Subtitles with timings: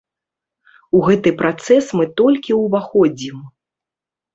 [1.01, 3.37] У гэты працэс мы толькі ўваходзім.